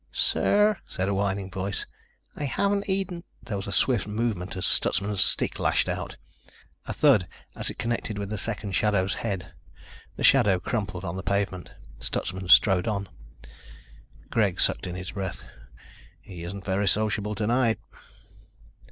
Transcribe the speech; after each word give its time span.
"Sir," 0.11 0.77
said 0.87 1.07
a 1.09 1.13
whining 1.13 1.51
voice, 1.51 1.85
"I 2.35 2.45
haven't 2.45 2.89
eaten..." 2.89 3.23
There 3.43 3.55
was 3.57 3.67
a 3.67 3.71
swift 3.71 4.07
movement 4.07 4.55
as 4.55 4.65
Stutsman's 4.65 5.23
stick 5.23 5.59
lashed 5.59 5.87
out, 5.87 6.17
a 6.87 6.91
thud 6.91 7.27
as 7.55 7.69
it 7.69 7.77
connected 7.77 8.17
with 8.17 8.31
the 8.31 8.37
second 8.39 8.71
shadow's 8.71 9.13
head. 9.13 9.53
The 10.15 10.23
shadow 10.23 10.59
crumpled 10.59 11.05
on 11.05 11.17
the 11.17 11.21
pavement. 11.21 11.75
Stutsman 11.99 12.47
strode 12.49 12.87
on. 12.87 13.09
Greg 14.31 14.59
sucked 14.59 14.87
in 14.87 14.95
his 14.95 15.11
breath. 15.11 15.43
"He 16.19 16.41
isn't 16.45 16.65
very 16.65 16.87
sociable 16.87 17.35
tonight." 17.35 17.77